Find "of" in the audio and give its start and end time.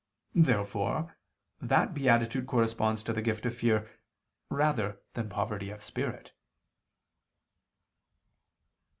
3.45-3.55, 5.69-5.83